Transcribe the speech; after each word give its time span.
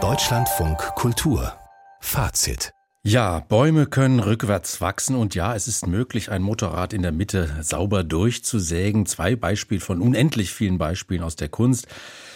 Deutschlandfunk 0.00 0.78
Kultur 0.94 1.52
Fazit 2.00 2.72
ja, 3.04 3.40
Bäume 3.40 3.86
können 3.86 4.20
rückwärts 4.20 4.80
wachsen 4.82 5.16
und 5.16 5.34
ja, 5.34 5.54
es 5.54 5.66
ist 5.66 5.86
möglich, 5.86 6.30
ein 6.30 6.42
Motorrad 6.42 6.92
in 6.92 7.00
der 7.00 7.12
Mitte 7.12 7.56
sauber 7.62 8.04
durchzusägen. 8.04 9.06
Zwei 9.06 9.34
Beispiele 9.34 9.80
von 9.80 10.02
unendlich 10.02 10.52
vielen 10.52 10.76
Beispielen 10.76 11.22
aus 11.22 11.34
der 11.34 11.48
Kunst. 11.48 11.86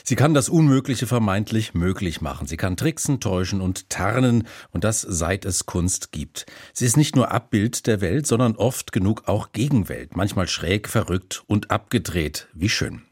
Sie 0.03 0.17
kann 0.17 0.33
das 0.33 0.49
Unmögliche 0.49 1.07
vermeintlich 1.07 1.75
möglich 1.75 2.23
machen. 2.23 2.47
Sie 2.47 2.57
kann 2.57 2.79
tricksen, 2.79 3.21
täuschen 3.21 3.61
und 3.61 3.91
tarnen 3.91 4.47
und 4.71 4.85
das 4.85 5.03
seit 5.03 5.45
es 5.45 5.67
Kunst 5.67 6.11
gibt. 6.11 6.47
Sie 6.73 6.87
ist 6.87 6.97
nicht 6.97 7.17
nur 7.17 7.33
Abbild 7.33 7.87
der 7.87 8.01
Welt, 8.01 8.27
sondern 8.27 8.57
oft 8.57 8.93
genug 8.93 9.29
auch 9.29 9.53
Gegenwelt, 9.53 10.17
manchmal 10.17 10.49
schräg, 10.49 10.89
verrückt 10.89 11.43
und 11.49 11.71
abgedreht. 11.71 12.49
Wie 12.55 12.71
schön. 12.71 13.03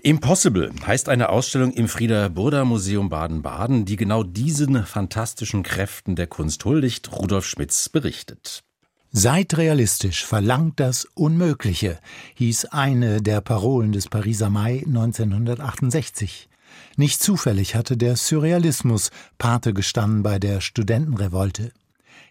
Impossible 0.00 0.72
heißt 0.86 1.08
eine 1.08 1.30
Ausstellung 1.30 1.72
im 1.72 1.88
Frieder 1.88 2.28
Burda 2.28 2.64
Museum 2.64 3.08
Baden-Baden, 3.08 3.84
die 3.84 3.96
genau 3.96 4.22
diesen 4.22 4.84
fantastischen 4.84 5.62
Kräften 5.62 6.16
der 6.16 6.26
Kunst 6.26 6.64
huldigt. 6.64 7.10
Rudolf 7.12 7.46
Schmitz 7.46 7.88
berichtet. 7.88 8.62
Seid 9.10 9.56
realistisch, 9.56 10.26
verlangt 10.26 10.78
das 10.78 11.06
Unmögliche, 11.14 11.98
hieß 12.34 12.66
eine 12.66 13.22
der 13.22 13.40
Parolen 13.40 13.92
des 13.92 14.08
Pariser 14.08 14.50
Mai 14.50 14.84
1968. 14.86 16.48
Nicht 16.96 17.22
zufällig 17.22 17.74
hatte 17.74 17.96
der 17.96 18.16
Surrealismus 18.16 19.10
Pate 19.38 19.72
gestanden 19.72 20.22
bei 20.22 20.38
der 20.38 20.60
Studentenrevolte. 20.60 21.72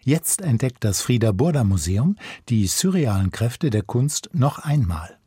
Jetzt 0.02 0.40
entdeckt 0.40 0.84
das 0.84 1.02
Frieder 1.02 1.32
Burda 1.32 1.64
Museum 1.64 2.16
die 2.48 2.68
surrealen 2.68 3.32
Kräfte 3.32 3.70
der 3.70 3.82
Kunst 3.82 4.30
noch 4.32 4.60
einmal. 4.60 5.18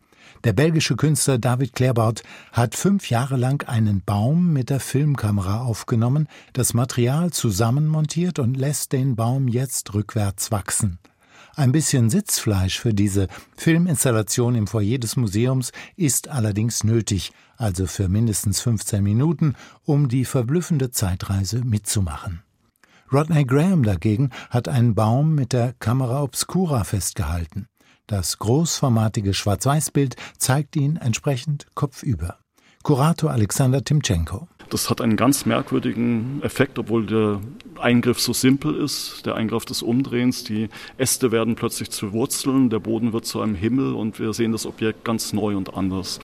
Der 0.46 0.54
belgische 0.54 0.96
Künstler 0.96 1.38
David 1.38 1.74
Claerbout 1.74 2.22
hat 2.54 2.76
fünf 2.76 3.10
Jahre 3.10 3.36
lang 3.36 3.68
einen 3.68 4.02
Baum 4.02 4.54
mit 4.54 4.70
der 4.70 4.80
Filmkamera 4.80 5.64
aufgenommen, 5.64 6.28
das 6.54 6.74
Material 6.74 7.32
zusammenmontiert 7.32 8.40
und 8.40 8.56
lässt 8.56 8.94
den 8.94 9.18
Baum 9.18 9.50
jetzt 9.50 9.94
rückwärts 9.94 10.50
wachsen. 10.50 11.00
Ein 11.56 11.74
bisschen 11.74 12.10
Sitzfleisch 12.10 12.80
für 12.80 12.94
diese 12.94 13.28
Filminstallation 13.58 14.56
im 14.56 14.66
Foyer 14.66 14.98
des 14.98 15.18
Museums 15.18 15.74
ist 15.98 16.30
allerdings 16.30 16.86
nötig, 16.86 17.34
also 17.58 17.86
für 17.86 18.08
mindestens 18.08 18.62
15 18.62 19.04
Minuten, 19.04 19.56
um 19.84 20.08
die 20.08 20.24
verblüffende 20.24 20.92
Zeitreise 20.92 21.66
mitzumachen. 21.66 22.44
Rodney 23.12 23.44
Graham 23.44 23.84
dagegen 23.84 24.30
hat 24.50 24.70
einen 24.70 24.96
Baum 24.96 25.36
mit 25.36 25.52
der 25.52 25.74
Kamera 25.80 26.22
Obscura 26.24 26.86
festgehalten. 26.86 27.68
Das 28.10 28.40
großformatige 28.40 29.36
Schwarz-Weiß-Bild 29.36 30.16
zeigt 30.40 30.76
ihn 30.76 30.96
entsprechend 30.96 31.68
kopfüber. 31.76 32.40
Kurator 32.82 33.30
Alexander 33.30 33.84
Timchenko. 33.84 34.48
Das 34.72 34.90
hat 34.90 35.00
einen 35.00 35.16
ganz 35.16 35.46
merkwürdigen 35.46 36.42
Effekt, 36.42 36.80
obwohl 36.80 37.06
der 37.06 37.40
Eingriff 37.80 38.20
so 38.20 38.34
simpel 38.34 38.74
ist, 38.74 39.28
der 39.28 39.36
Eingriff 39.36 39.66
des 39.66 39.84
Umdrehens. 39.84 40.44
Die 40.44 40.70
Äste 40.98 41.32
werden 41.32 41.54
plötzlich 41.54 41.92
zu 41.92 42.12
Wurzeln, 42.12 42.72
der 42.72 42.80
Boden 42.80 43.14
wird 43.14 43.28
zu 43.28 43.42
einem 43.42 43.54
Himmel 43.54 43.94
und 43.94 44.20
wir 44.20 44.34
sehen 44.34 44.54
das 44.54 44.66
Objekt 44.66 45.06
ganz 45.06 45.32
neu 45.32 45.56
und 45.56 45.76
anders. 45.76 46.20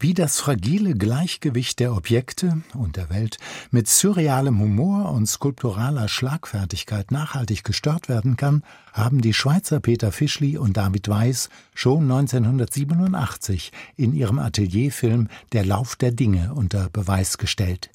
Wie 0.00 0.14
das 0.14 0.40
fragile 0.40 0.94
Gleichgewicht 0.94 1.78
der 1.78 1.94
Objekte 1.94 2.62
und 2.74 2.96
der 2.96 3.10
Welt 3.10 3.36
mit 3.70 3.86
surrealem 3.86 4.58
Humor 4.58 5.12
und 5.12 5.26
skulpturaler 5.26 6.08
Schlagfertigkeit 6.08 7.10
nachhaltig 7.10 7.64
gestört 7.64 8.08
werden 8.08 8.38
kann, 8.38 8.64
haben 8.94 9.20
die 9.20 9.34
Schweizer 9.34 9.78
Peter 9.78 10.10
Fischli 10.10 10.56
und 10.56 10.78
David 10.78 11.06
Weiß 11.08 11.50
schon 11.74 12.10
1987 12.10 13.72
in 13.96 14.14
ihrem 14.14 14.38
Atelierfilm 14.38 15.28
Der 15.52 15.66
Lauf 15.66 15.96
der 15.96 16.12
Dinge 16.12 16.54
unter 16.54 16.88
Beweis 16.88 17.36
gestellt. 17.36 17.90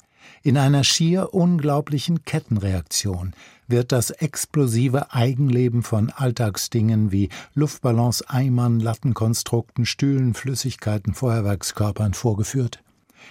In 0.46 0.56
einer 0.56 0.84
schier 0.84 1.34
unglaublichen 1.34 2.24
Kettenreaktion 2.24 3.32
wird 3.66 3.90
das 3.90 4.10
explosive 4.12 5.12
Eigenleben 5.12 5.82
von 5.82 6.10
Alltagsdingen 6.10 7.10
wie 7.10 7.30
Luftballons, 7.56 8.22
Eimern, 8.22 8.78
Lattenkonstrukten, 8.78 9.86
Stühlen, 9.86 10.34
Flüssigkeiten, 10.34 11.14
Feuerwerkskörpern 11.14 12.14
vorgeführt. 12.14 12.78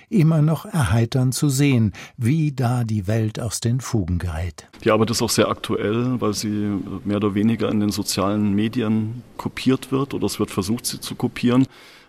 Immer 0.09 0.41
noch 0.41 0.65
erheiternd 0.65 1.33
zu 1.33 1.47
sehen, 1.47 1.93
wie 2.17 2.51
da 2.51 2.83
die 2.83 3.07
Welt 3.07 3.39
aus 3.39 3.61
den 3.61 3.79
Fugen 3.79 4.19
gerät. 4.19 4.67
Die 4.83 4.91
Arbeit 4.91 5.11
ist 5.11 5.21
auch 5.21 5.29
sehr 5.29 5.47
aktuell, 5.47 6.19
weil 6.19 6.33
sie 6.33 6.81
mehr 7.05 7.15
oder 7.15 7.33
weniger 7.33 7.69
in 7.71 7.79
den 7.79 7.91
sozialen 7.91 8.53
Medien 8.53 9.23
kopiert 9.37 9.89
wird 9.89 10.13
oder 10.13 10.25
es 10.25 10.37
wird 10.37 10.51
versucht, 10.51 10.85
sie 10.85 10.99
zu 10.99 11.15
kopieren. 11.15 11.65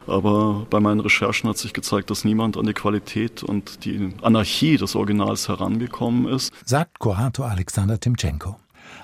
Aber 0.06 0.66
bei 0.70 0.80
meinen 0.80 1.00
Recherchen 1.00 1.48
hat 1.48 1.58
sich 1.58 1.72
gezeigt, 1.72 2.10
dass 2.10 2.24
niemand 2.24 2.56
an 2.56 2.66
die 2.66 2.72
Qualität 2.72 3.42
und 3.42 3.84
die 3.84 4.12
Anarchie 4.22 4.76
des 4.76 4.94
Originals 4.94 5.48
herangekommen 5.48 6.32
ist. 6.32 6.52
Sagt 6.64 6.98
Kurator 6.98 7.46
Alexander 7.46 7.98
Timchenko. 7.98 8.56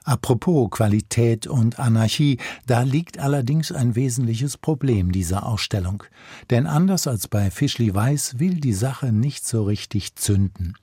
Apropos 0.05 0.71
Qualität 0.71 1.47
und 1.47 1.79
Anarchie, 1.79 2.39
da 2.67 2.83
liegt 2.83 3.19
allerdings 3.19 3.73
ein 3.73 3.95
wesentliches 3.95 4.57
Problem 4.57 5.13
dieser 5.13 5.47
Ausstellung. 5.47 6.05
Denn 6.51 6.67
anders 6.67 7.07
als 7.07 7.29
bei 7.29 7.51
Fischli 7.51 7.95
Weiß 7.95 8.39
will 8.39 8.61
die 8.61 8.73
Sache 8.73 9.13
nicht 9.13 9.47
so 9.47 9.65
richtig 9.65 10.17
zünden. 10.17 10.75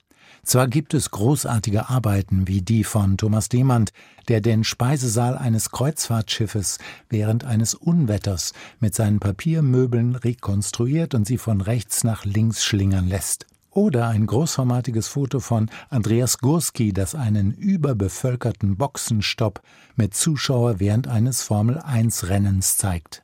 Zwar 0.42 0.68
gibt 0.68 0.94
es 0.94 1.10
großartige 1.10 1.90
Arbeiten 1.90 2.48
wie 2.48 2.62
die 2.62 2.84
von 2.84 3.16
Thomas 3.16 3.48
Demand, 3.48 3.92
der 4.28 4.40
den 4.40 4.64
Speisesaal 4.64 5.36
eines 5.36 5.70
Kreuzfahrtschiffes 5.70 6.78
während 7.08 7.44
eines 7.44 7.74
Unwetters 7.74 8.52
mit 8.80 8.94
seinen 8.94 9.20
Papiermöbeln 9.20 10.16
rekonstruiert 10.16 11.14
und 11.14 11.26
sie 11.26 11.38
von 11.38 11.60
rechts 11.60 12.04
nach 12.04 12.24
links 12.24 12.64
schlingern 12.64 13.06
lässt. 13.06 13.46
Oder 13.70 14.08
ein 14.08 14.26
großformatiges 14.26 15.06
Foto 15.06 15.38
von 15.38 15.70
Andreas 15.90 16.38
Gurski, 16.38 16.92
das 16.92 17.14
einen 17.14 17.52
überbevölkerten 17.52 18.76
Boxenstopp 18.76 19.62
mit 19.94 20.14
Zuschauer 20.14 20.80
während 20.80 21.06
eines 21.06 21.42
Formel-1-Rennens 21.42 22.78
zeigt. 22.78 23.22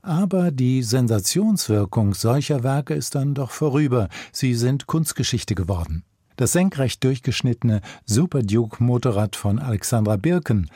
Aber 0.00 0.52
die 0.52 0.82
Sensationswirkung 0.82 2.14
solcher 2.14 2.62
Werke 2.62 2.94
ist 2.94 3.14
dann 3.14 3.34
doch 3.34 3.50
vorüber, 3.50 4.08
sie 4.32 4.54
sind 4.54 4.86
Kunstgeschichte 4.86 5.54
geworden. 5.54 6.04
Das 6.36 6.50
senkrecht 6.52 7.04
durchgeschnittene 7.04 7.80
Super 8.06 8.42
Duke 8.42 8.82
Motorrad 8.82 9.36
von 9.36 9.60
Alexandra 9.60 10.16
Birken, 10.16 10.68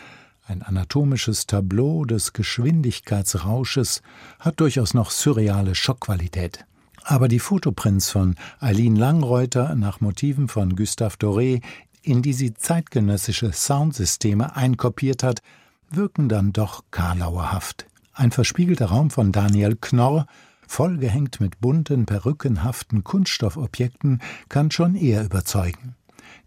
ein 0.47 0.63
anatomisches 0.63 1.47
Tableau 1.47 2.05
des 2.05 2.33
Geschwindigkeitsrausches, 2.33 4.03
hat 4.39 4.61
durchaus 4.61 4.95
noch 4.95 5.11
surreale 5.11 5.75
Schockqualität. 5.75 6.65
Aber 7.03 7.27
die 7.27 7.41
Fotoprints 7.41 8.11
von 8.11 8.37
Eileen 8.61 8.95
Langreuter 8.95 9.75
nach 9.75 10.01
Motiven 10.01 10.47
von 10.47 10.77
Gustave 10.77 11.17
Doré, 11.17 11.61
in 12.03 12.23
die 12.23 12.35
sie 12.35 12.55
zeitgenössische 12.55 13.53
Soundsysteme 13.53 14.55
einkopiert 14.55 15.25
hat, 15.25 15.41
wirken 15.91 16.29
dann 16.29 16.53
doch 16.53 16.85
karlauerhaft. 16.93 17.87
Ein 18.13 18.31
verspiegelter 18.31 18.87
Raum 18.87 19.11
von 19.11 19.33
Daniel 19.33 19.77
Knorr 19.81 20.27
vollgehängt 20.69 21.41
mit 21.41 21.61
bunten, 21.61 22.07
perückenhaften 22.07 23.03
Kunststoffobjekten, 23.03 24.21
kann 24.49 24.71
schon 24.71 24.95
eher 24.95 25.25
überzeugen. 25.25 25.97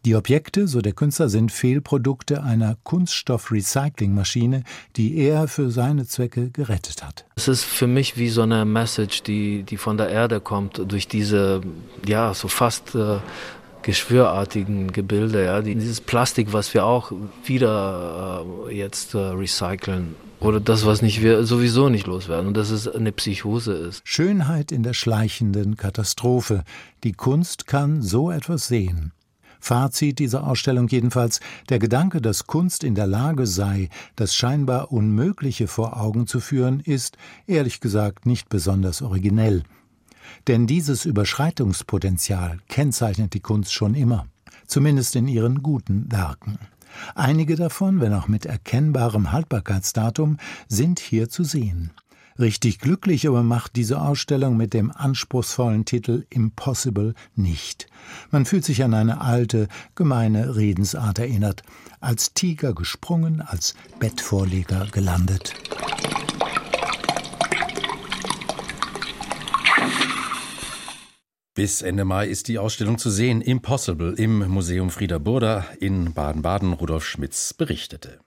Die 0.06 0.16
Objekte, 0.16 0.68
so 0.68 0.82
der 0.82 0.94
Künstler, 0.94 1.30
sind 1.30 1.52
Fehlprodukte 1.52 2.42
einer 2.42 2.76
Kunststoffrecyclingmaschine, 2.84 4.64
die 4.96 5.18
er 5.18 5.48
für 5.48 5.70
seine 5.70 6.08
Zwecke 6.08 6.50
gerettet 6.50 7.04
hat. 7.04 7.26
Es 7.36 7.48
ist 7.48 7.64
für 7.64 7.86
mich 7.86 8.18
wie 8.18 8.30
so 8.30 8.42
eine 8.42 8.66
Message, 8.66 9.22
die, 9.22 9.62
die 9.62 9.78
von 9.78 9.98
der 9.98 10.09
Erde 10.09 10.40
kommt, 10.40 10.82
durch 10.88 11.08
diese, 11.08 11.62
ja, 12.08 12.34
so 12.34 12.48
fast 12.48 12.96
äh, 12.96 13.18
geschwürartigen 13.84 14.92
Gebilde, 14.92 15.46
ja, 15.46 15.62
dieses 15.62 16.02
Plastik, 16.02 16.52
was 16.52 16.74
wir 16.74 16.86
auch 16.86 17.12
wieder 17.46 18.44
äh, 18.70 18.76
jetzt 18.76 19.14
äh, 19.14 19.20
recyceln 19.20 20.16
oder 20.41 20.59
das, 20.59 20.85
was 20.85 21.02
nicht 21.02 21.22
wir 21.22 21.46
sowieso 21.46 21.90
nicht 21.90 22.08
loswerden 22.08 22.47
und 22.47 22.58
dass 22.58 22.72
es 22.72 22.88
eine 22.88 23.11
Psychose 23.11 23.73
ist. 23.73 24.02
Schönheit 24.03 24.72
in 24.72 24.84
der 24.84 24.93
schleichenden 24.93 25.78
Katastrophe. 25.78 26.64
Die 27.03 27.14
Kunst 27.14 27.67
kann 27.67 28.02
so 28.02 28.32
etwas 28.32 28.67
sehen. 28.67 29.14
Fazit 29.59 30.17
dieser 30.17 30.47
Ausstellung 30.47 30.88
jedenfalls 30.88 31.40
der 31.70 31.78
Gedanke, 31.78 32.20
dass 32.20 32.47
Kunst 32.47 32.84
in 32.84 32.96
der 32.96 33.05
Lage 33.05 33.46
sei, 33.46 33.90
das 34.16 34.34
scheinbar 34.34 34.91
Unmögliche 34.91 35.67
vor 35.67 36.02
Augen 36.02 36.26
zu 36.26 36.40
führen, 36.40 36.79
ist, 36.79 37.17
ehrlich 37.46 37.79
gesagt, 37.79 38.26
nicht 38.26 38.49
besonders 38.49 39.03
originell. 39.03 39.61
Denn 40.47 40.66
dieses 40.66 41.05
Überschreitungspotenzial 41.05 42.58
kennzeichnet 42.67 43.35
die 43.35 43.40
Kunst 43.41 43.72
schon 43.72 43.94
immer, 43.94 44.26
zumindest 44.66 45.16
in 45.16 45.28
ihren 45.28 45.61
guten 45.61 46.11
Werken. 46.11 46.58
Einige 47.16 47.55
davon, 47.55 48.02
wenn 48.02 48.14
auch 48.14 48.28
mit 48.28 48.46
erkennbarem 48.46 49.32
Haltbarkeitsdatum, 49.32 50.38
sind 50.67 50.99
hier 50.99 51.29
zu 51.29 51.43
sehen. 51.43 51.91
Richtig 52.40 52.79
glücklich 52.79 53.28
aber 53.28 53.43
macht 53.43 53.76
diese 53.76 54.02
Ausstellung 54.02 54.58
mit 54.58 54.73
dem 54.73 54.91
anspruchsvollen 54.91 55.85
Titel 55.85 56.26
Impossible 56.29 57.14
nicht. 57.35 57.88
Man 58.32 58.46
fühlt 58.46 58.66
sich 58.66 58.84
an 58.84 58.93
eine 58.93 59.22
alte, 59.22 59.67
gemeine 59.96 60.55
Redensart 60.55 61.20
erinnert, 61.20 61.64
als 61.99 62.34
Tiger 62.34 62.73
gesprungen, 62.73 63.41
als 63.41 63.76
Bettvorleger 63.99 64.87
gelandet. 64.91 65.53
Bis 71.61 71.84
Ende 71.84 72.05
Mai 72.05 72.28
ist 72.28 72.47
die 72.47 72.58
Ausstellung 72.58 72.97
zu 72.97 73.11
sehen, 73.11 73.40
Impossible, 73.40 74.16
im 74.17 74.49
Museum 74.49 74.90
Frieder 74.90 75.19
Burda 75.19 75.67
in 75.79 76.11
Baden-Baden. 76.11 76.73
Rudolf 76.73 77.05
Schmitz 77.05 77.53
berichtete. 77.53 78.17